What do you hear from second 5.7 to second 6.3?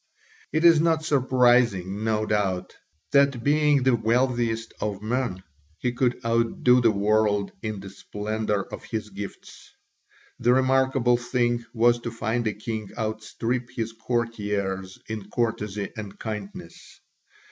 he could